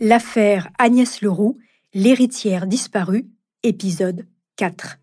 [0.00, 1.58] L'affaire Agnès Leroux,
[1.92, 3.26] l'héritière disparue,
[3.64, 5.00] épisode 4.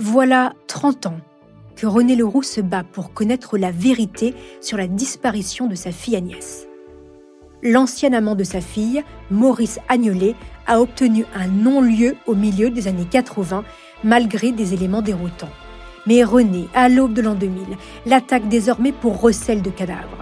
[0.00, 1.20] Voilà 30 ans
[1.76, 6.16] que René Leroux se bat pour connaître la vérité sur la disparition de sa fille
[6.16, 6.66] Agnès.
[7.62, 10.34] L'ancien amant de sa fille, Maurice Agnolet,
[10.66, 13.62] a obtenu un non-lieu au milieu des années 80
[14.02, 15.54] malgré des éléments déroutants.
[16.08, 17.76] Mais René, à l'aube de l'an 2000,
[18.06, 20.19] l'attaque désormais pour recel de cadavres.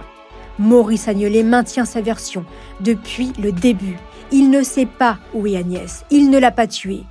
[0.59, 2.45] Maurice Agnolet maintient sa version
[2.81, 3.97] depuis le début.
[4.31, 7.03] Il ne sait pas où est Agnès, il ne l'a pas tuée.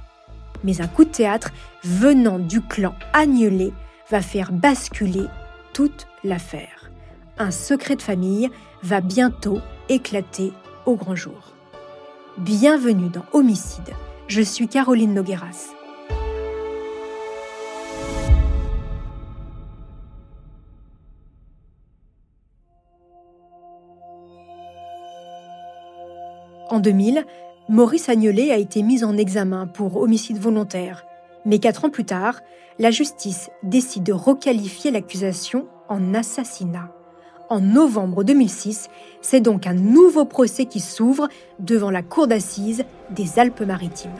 [0.64, 1.50] Mais un coup de théâtre
[1.82, 3.72] venant du clan Agnolet
[4.10, 5.24] va faire basculer
[5.72, 6.90] toute l'affaire.
[7.38, 8.50] Un secret de famille
[8.82, 10.52] va bientôt éclater
[10.86, 11.54] au grand jour.
[12.36, 13.94] Bienvenue dans Homicide.
[14.26, 15.77] Je suis Caroline Nogueras.
[26.78, 27.24] En 2000,
[27.68, 31.04] Maurice Agnolet a été mis en examen pour homicide volontaire.
[31.44, 32.38] Mais quatre ans plus tard,
[32.78, 36.92] la justice décide de requalifier l'accusation en assassinat.
[37.48, 38.90] En novembre 2006,
[39.22, 41.26] c'est donc un nouveau procès qui s'ouvre
[41.58, 44.12] devant la cour d'assises des Alpes-Maritimes.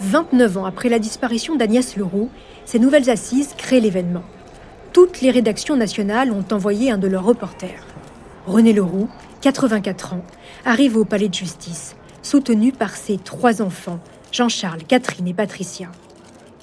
[0.00, 2.28] 29 ans après la disparition d'Agnès Leroux,
[2.66, 4.24] ces nouvelles assises créent l'événement.
[4.92, 7.86] Toutes les rédactions nationales ont envoyé un de leurs reporters.
[8.46, 9.08] René Leroux,
[9.44, 10.24] 84 ans,
[10.64, 13.98] arrive au palais de justice, soutenu par ses trois enfants,
[14.32, 15.92] Jean-Charles, Catherine et Patricia.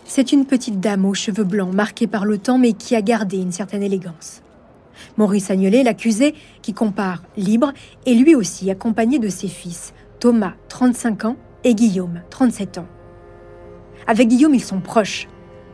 [0.04, 3.38] C'est une petite dame aux cheveux blancs marqués par le temps mais qui a gardé
[3.38, 4.42] une certaine élégance.
[5.16, 7.72] Maurice Agnolet, l'accusé, qui compare libre,
[8.08, 12.88] est lui aussi accompagné de ses fils, Thomas, 35 ans, et Guillaume, 37 ans.
[14.08, 15.28] Avec Guillaume, ils sont proches.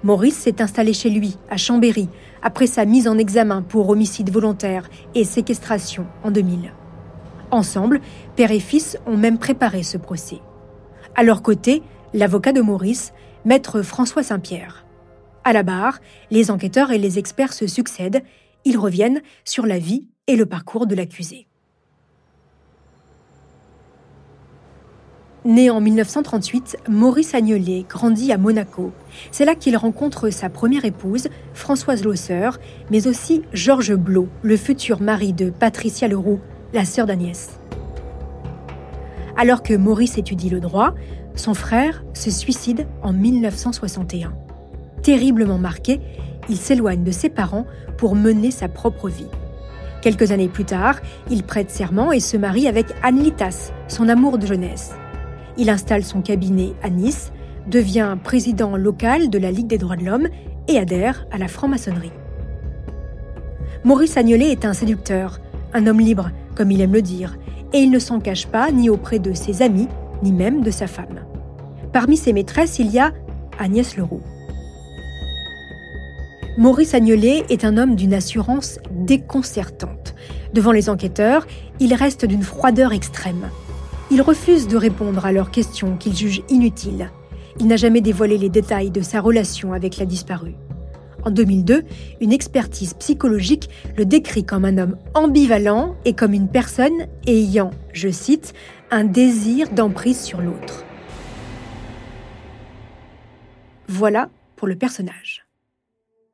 [0.03, 2.09] Maurice s'est installé chez lui, à Chambéry,
[2.41, 6.73] après sa mise en examen pour homicide volontaire et séquestration en 2000.
[7.51, 8.01] Ensemble,
[8.35, 10.39] père et fils ont même préparé ce procès.
[11.15, 11.81] À leur côté,
[12.13, 13.13] l'avocat de Maurice,
[13.45, 14.85] maître François Saint-Pierre.
[15.43, 15.99] À la barre,
[16.29, 18.21] les enquêteurs et les experts se succèdent.
[18.65, 21.47] Ils reviennent sur la vie et le parcours de l'accusé.
[25.45, 28.91] Né en 1938, Maurice Agnolet grandit à Monaco.
[29.31, 32.49] C'est là qu'il rencontre sa première épouse, Françoise Losser,
[32.91, 36.41] mais aussi Georges Blot, le futur mari de Patricia Leroux,
[36.73, 37.59] la sœur d'Agnès.
[39.37, 40.93] Alors que Maurice étudie le droit,
[41.35, 44.33] son frère se suicide en 1961.
[45.03, 46.01] Terriblement marqué,
[46.49, 47.65] il s'éloigne de ses parents
[47.97, 49.27] pour mener sa propre vie.
[50.01, 54.37] Quelques années plus tard, il prête serment et se marie avec Anne Litas, son amour
[54.37, 54.93] de jeunesse.
[55.57, 57.31] Il installe son cabinet à Nice,
[57.67, 60.27] devient président local de la Ligue des droits de l'homme
[60.67, 62.11] et adhère à la franc-maçonnerie.
[63.83, 65.39] Maurice Agnolet est un séducteur,
[65.73, 67.37] un homme libre, comme il aime le dire,
[67.71, 69.87] et il ne s'en cache pas ni auprès de ses amis,
[70.23, 71.21] ni même de sa femme.
[71.93, 73.13] Parmi ses maîtresses, il y a
[73.59, 74.23] Agnès Leroux.
[76.57, 80.15] Maurice Agnolet est un homme d'une assurance déconcertante.
[80.53, 81.45] Devant les enquêteurs,
[81.79, 83.51] il reste d'une froideur extrême.
[84.09, 87.11] Il refuse de répondre à leurs questions qu'il juge inutiles.
[87.59, 90.55] Il n'a jamais dévoilé les détails de sa relation avec la disparue.
[91.27, 91.83] En 2002,
[92.21, 98.07] une expertise psychologique le décrit comme un homme ambivalent et comme une personne ayant, je
[98.07, 98.53] cite,
[98.91, 100.85] un désir d'emprise sur l'autre.
[103.89, 105.45] Voilà pour le personnage.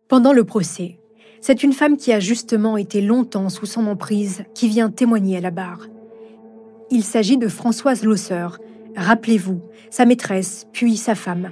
[0.10, 1.00] Pendant le procès,
[1.42, 5.42] c'est une femme qui a justement été longtemps sous son emprise qui vient témoigner à
[5.42, 5.88] la barre.
[6.92, 8.46] Il s'agit de Françoise Losser.
[8.96, 11.50] Rappelez-vous, sa maîtresse, puis sa femme.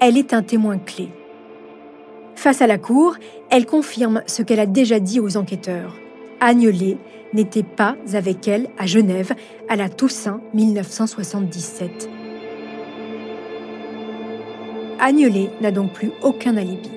[0.00, 1.08] Elle est un témoin clé.
[2.36, 3.16] Face à la cour,
[3.50, 5.96] elle confirme ce qu'elle a déjà dit aux enquêteurs.
[6.40, 6.98] Agnelet
[7.32, 9.32] n'était pas avec elle à Genève
[9.68, 12.08] à la Toussaint 1977.
[15.00, 16.90] Agnelet n'a donc plus aucun alibi.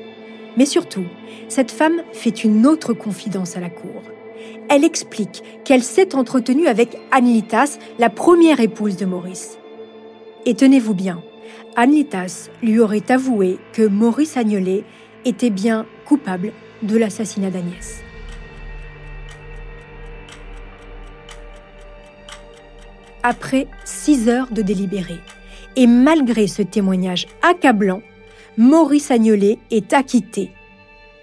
[0.58, 1.06] Mais surtout,
[1.50, 4.02] cette femme fait une autre confidence à la cour.
[4.70, 9.58] Elle explique qu'elle s'est entretenue avec Anne Litas, la première épouse de Maurice.
[10.46, 11.22] Et tenez-vous bien,
[11.76, 14.84] Anne Litas lui aurait avoué que Maurice Agnelet
[15.28, 16.54] était bien coupable
[16.84, 18.02] de l'assassinat d'Agnès.
[23.24, 25.18] Après six heures de délibéré,
[25.76, 28.02] et malgré ce témoignage accablant,
[28.58, 30.52] Maurice Agnolet est acquitté.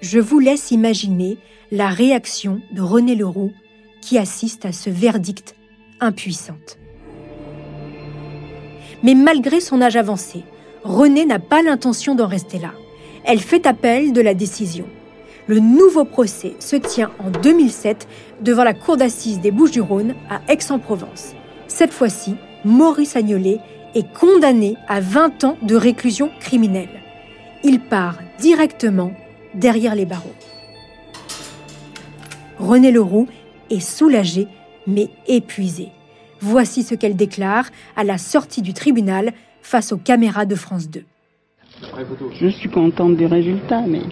[0.01, 1.39] Je vous laisse imaginer
[1.73, 3.53] la réaction de René Leroux
[4.01, 5.57] qui assiste à ce verdict
[6.01, 6.79] impuissante.
[9.03, 10.45] Mais malgré son âge avancé,
[10.85, 12.75] René n'a pas l'intention d'en rester là
[13.25, 14.87] elle fait appel de la décision.
[15.47, 18.09] le nouveau procès se tient en 2007
[18.41, 21.35] devant la cour d'assises des Bouches-du-Rhône à Aix-en-Provence.
[21.69, 23.59] Cette fois-ci, Maurice Agnolet
[23.95, 27.03] est condamné à 20 ans de réclusion criminelle.
[27.63, 29.13] Il part directement
[29.55, 30.35] derrière les barreaux.
[32.59, 33.29] René Leroux
[33.71, 34.49] est soulagée
[34.87, 35.91] mais épuisée.
[36.41, 37.67] Voici ce qu'elle déclare
[37.97, 39.33] à la sortie du tribunal
[39.63, 41.05] face aux caméras de France 2.
[42.41, 44.03] Je suis contente du résultat, mais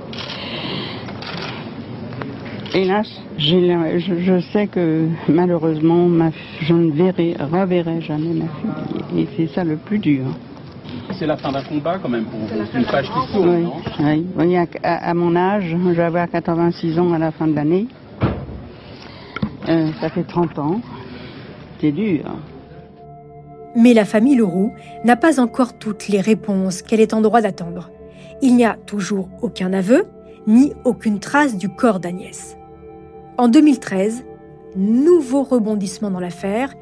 [2.75, 3.09] hélas,
[3.39, 6.09] je, sais que malheureusement,
[6.61, 9.21] je ne verrai, reverrai jamais ma fille.
[9.23, 10.25] Et c'est ça le plus dur.
[11.13, 12.49] C'est la fin d'un combat quand même pour vous.
[12.71, 13.71] C'est une page qui tourne,
[14.01, 14.57] oui, oui.
[14.83, 17.87] À, mon âge, je vais avoir 86 ans à la fin de l'année.
[19.69, 20.81] Euh, ça fait 30 ans.
[21.81, 22.25] C'est dur.
[23.75, 24.73] Mais la famille Leroux
[25.05, 27.91] n'a pas encore toutes les réponses qu'elle est en droit d'attendre.
[28.43, 30.07] Il n'y a toujours aucun aveu,
[30.47, 32.57] ni aucune trace du corps d'Agnès.
[33.39, 34.25] En 2013,
[34.77, 36.75] nouveau rebondissement dans l'affaire,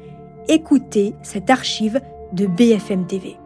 [0.47, 2.01] écoutez cette archive
[2.33, 3.37] de BFM TV.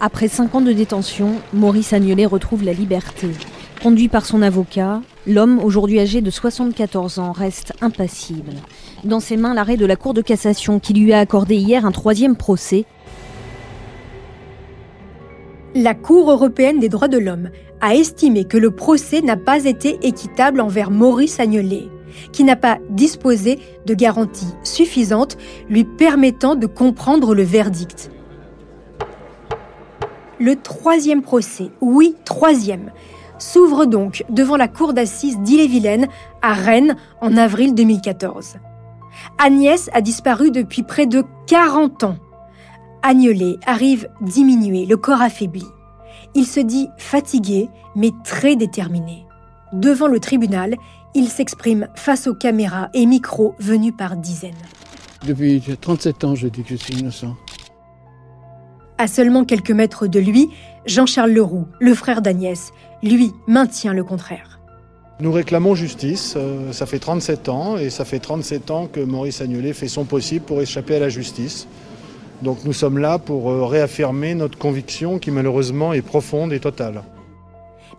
[0.00, 3.28] Après cinq ans de détention, Maurice Agnolet retrouve la liberté.
[3.82, 8.52] Conduit par son avocat, l'homme, aujourd'hui âgé de 74 ans, reste impassible.
[9.02, 11.90] Dans ses mains, l'arrêt de la Cour de cassation qui lui a accordé hier un
[11.90, 12.84] troisième procès.
[15.74, 17.50] La Cour européenne des droits de l'homme
[17.80, 21.88] a estimé que le procès n'a pas été équitable envers Maurice Agnelet,
[22.30, 25.36] qui n'a pas disposé de garanties suffisantes
[25.68, 28.12] lui permettant de comprendre le verdict.
[30.38, 32.92] Le troisième procès, oui, troisième,
[33.38, 36.08] s'ouvre donc devant la cour d'assises d'Ille-et-Vilaine
[36.42, 38.56] à Rennes en avril 2014.
[39.38, 42.16] Agnès a disparu depuis près de 40 ans.
[43.02, 45.66] Agnelet arrive diminué, le corps affaibli.
[46.34, 49.26] Il se dit fatigué, mais très déterminé.
[49.72, 50.76] Devant le tribunal,
[51.14, 54.54] il s'exprime face aux caméras et micros venus par dizaines.
[55.26, 57.36] Depuis 37 ans, je dis que je suis innocent.
[58.98, 60.48] À seulement quelques mètres de lui,
[60.86, 62.72] Jean-Charles Leroux, le frère d'Agnès,
[63.02, 64.60] lui maintient le contraire.
[65.20, 69.40] Nous réclamons justice, euh, ça fait 37 ans, et ça fait 37 ans que Maurice
[69.40, 71.68] Agnelet fait son possible pour échapper à la justice.
[72.42, 77.02] Donc nous sommes là pour euh, réaffirmer notre conviction qui malheureusement est profonde et totale.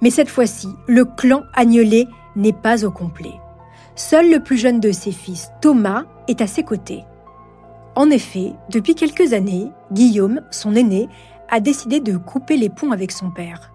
[0.01, 3.33] Mais cette fois-ci, le clan Agnelet n'est pas au complet.
[3.95, 7.03] Seul le plus jeune de ses fils, Thomas, est à ses côtés.
[7.95, 11.09] En effet, depuis quelques années, Guillaume, son aîné,
[11.49, 13.71] a décidé de couper les ponts avec son père.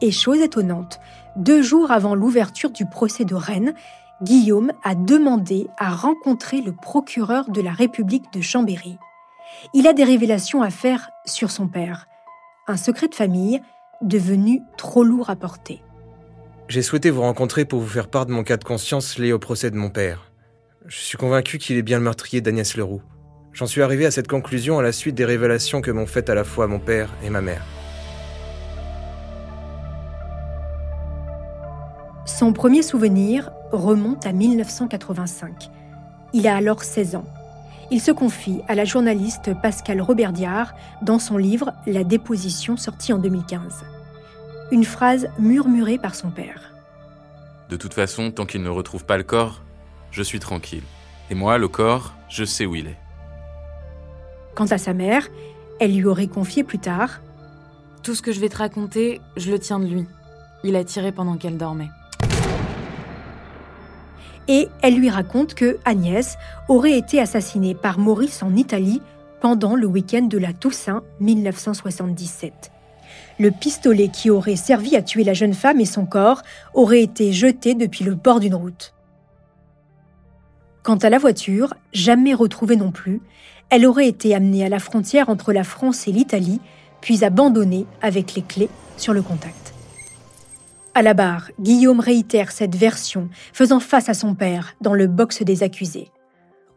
[0.00, 1.00] Et chose étonnante,
[1.36, 3.74] deux jours avant l'ouverture du procès de Rennes,
[4.22, 8.98] Guillaume a demandé à rencontrer le procureur de la République de Chambéry.
[9.74, 12.06] Il a des révélations à faire sur son père,
[12.66, 13.62] un secret de famille
[14.02, 15.82] devenu trop lourd à porter.
[16.68, 19.38] J'ai souhaité vous rencontrer pour vous faire part de mon cas de conscience lié au
[19.38, 20.30] procès de mon père.
[20.86, 23.02] Je suis convaincu qu'il est bien le meurtrier d'Agnès Leroux.
[23.52, 26.34] J'en suis arrivé à cette conclusion à la suite des révélations que m'ont faites à
[26.34, 27.64] la fois mon père et ma mère.
[32.24, 35.70] Son premier souvenir remonte à 1985.
[36.34, 37.24] Il a alors 16 ans.
[37.90, 43.18] Il se confie à la journaliste Pascal Roberdiard dans son livre La déposition sorti en
[43.18, 43.84] 2015.
[44.70, 46.74] Une phrase murmurée par son père.
[47.70, 49.62] De toute façon, tant qu'il ne retrouve pas le corps,
[50.10, 50.84] je suis tranquille.
[51.30, 53.07] Et moi, le corps, je sais où il est.
[54.58, 55.28] Quant à sa mère,
[55.78, 57.20] elle lui aurait confié plus tard
[58.02, 60.04] Tout ce que je vais te raconter, je le tiens de lui.
[60.64, 61.90] Il a tiré pendant qu'elle dormait
[64.48, 66.38] et elle lui raconte que Agnès
[66.68, 69.00] aurait été assassinée par Maurice en Italie
[69.40, 72.72] pendant le week-end de la Toussaint 1977.
[73.38, 76.42] Le pistolet qui aurait servi à tuer la jeune femme et son corps
[76.74, 78.94] aurait été jeté depuis le bord d'une route.
[80.82, 83.20] Quant à la voiture, jamais retrouvée non plus,
[83.70, 86.60] elle aurait été amenée à la frontière entre la France et l'Italie,
[87.00, 89.74] puis abandonnée avec les clés sur le contact.
[90.94, 95.42] À la barre, Guillaume réitère cette version, faisant face à son père dans le box
[95.42, 96.10] des accusés.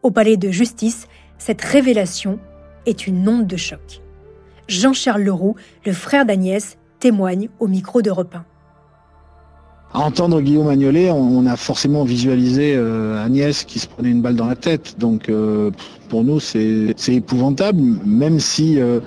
[0.02, 2.38] Au palais de justice, cette révélation
[2.86, 4.00] est une onde de choc.
[4.68, 8.44] Jean-Charles Leroux, le frère d'Agnès, témoigne au micro d'Europe 1.
[9.94, 14.36] À entendre Guillaume Agnolet, on, a forcément visualisé euh, Agnès qui se prenait une balle
[14.36, 14.96] dans la tête.
[14.98, 15.70] Donc euh,
[16.08, 19.00] pour nous, c'est épouvantable, même si euh,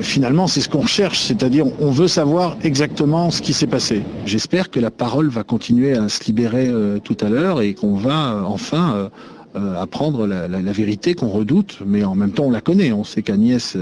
[0.00, 4.02] finalement, c'est ce qu'on recherche, c'est-à-dire on veut savoir exactement ce qui s'est passé.
[4.24, 6.72] J'espère que la parole va continuer à se libérer
[7.04, 9.10] tout à l'heure et qu'on va enfin
[9.54, 12.92] apprendre la, vérité qu'on redoute, mais en même temps on la connaît.
[12.92, 13.76] On sait qu'Agnès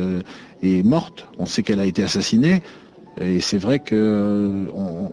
[0.63, 2.63] est morte, on sait qu'elle a été assassinée.
[3.21, 4.67] Et c'est vrai qu'on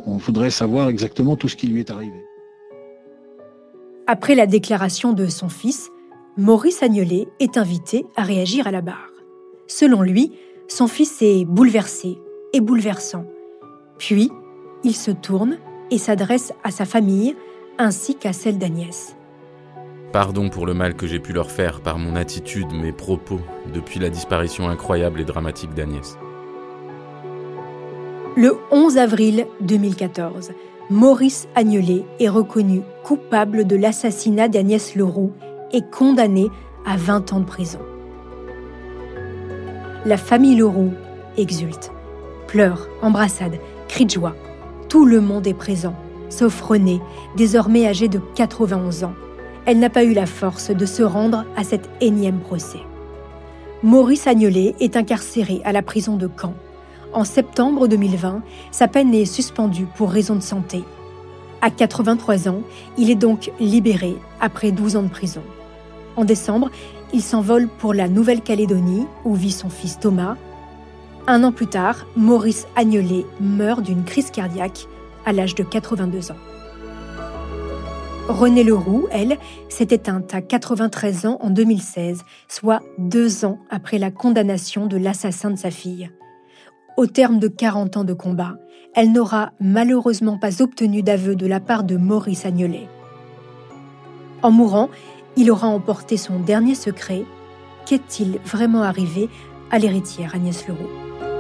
[0.06, 2.24] on voudrait savoir exactement tout ce qui lui est arrivé.
[4.08, 5.90] Après la déclaration de son fils,
[6.38, 9.12] Maurice Agnolet est invité à réagir à la barre.
[9.68, 10.34] Selon lui,
[10.68, 12.18] son fils est bouleversé
[12.52, 13.26] et bouleversant.
[13.98, 14.30] Puis,
[14.84, 15.58] il se tourne
[15.92, 17.36] et s'adresse à sa famille
[17.78, 19.16] ainsi qu'à celle d'Agnès.
[20.12, 23.40] Pardon pour le mal que j'ai pu leur faire par mon attitude, mes propos,
[23.74, 26.18] depuis la disparition incroyable et dramatique d'Agnès.
[28.36, 30.54] Le 11 avril 2014,
[30.90, 35.32] Maurice Agnelet est reconnu coupable de l'assassinat d'Agnès Leroux
[35.72, 36.50] et condamné
[36.84, 37.78] à 20 ans de prison.
[40.04, 40.94] La famille Leroux
[41.38, 41.92] exulte.
[42.48, 44.36] Pleurs, embrassades, cris de joie.
[44.90, 45.94] Tout le monde est présent,
[46.30, 47.02] sauf Renée,
[47.38, 49.14] désormais âgée de 91 ans.
[49.68, 52.82] Elle n'a pas eu la force de se rendre à cet énième procès.
[53.84, 56.56] Maurice Agnelet est incarcéré à la prison de Caen
[57.14, 58.42] en septembre 2020,
[58.72, 60.84] sa peine est suspendue pour raison de santé.
[61.62, 62.62] À 83 ans,
[62.98, 65.44] il est donc libéré après 12 ans de prison.
[66.16, 66.70] En décembre,
[67.14, 70.36] il s'envole pour la Nouvelle-Calédonie, où vit son fils Thomas.
[71.28, 74.88] Un an plus tard, Maurice Agnelet meurt d'une crise cardiaque
[75.26, 76.38] à l'âge de 82 ans.
[78.28, 79.38] Renée Leroux, elle,
[79.70, 85.52] s'est éteinte à 93 ans en 2016, soit deux ans après la condamnation de l'assassin
[85.52, 86.10] de sa fille.
[86.96, 88.56] Au terme de 40 ans de combat,
[88.94, 92.88] elle n'aura malheureusement pas obtenu d'aveu de la part de Maurice Agnelet.
[94.44, 94.90] En mourant,
[95.36, 97.24] il aura emporté son dernier secret.
[97.88, 99.28] Qu'est-il vraiment arrivé
[99.72, 101.33] à l'héritière Agnès Leroux?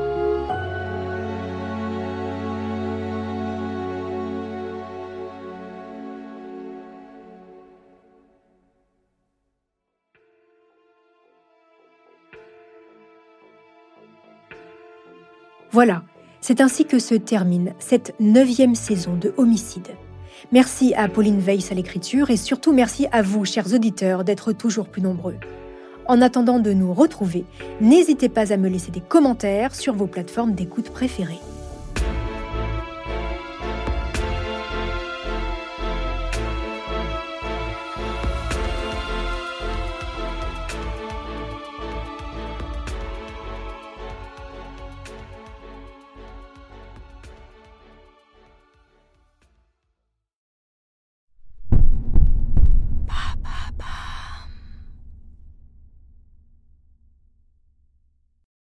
[15.73, 16.03] Voilà,
[16.39, 19.87] c'est ainsi que se termine cette neuvième saison de Homicide.
[20.51, 24.87] Merci à Pauline Weiss à l'écriture et surtout merci à vous, chers auditeurs, d'être toujours
[24.87, 25.37] plus nombreux.
[26.05, 27.45] En attendant de nous retrouver,
[27.81, 31.39] n'hésitez pas à me laisser des commentaires sur vos plateformes d'écoute préférées.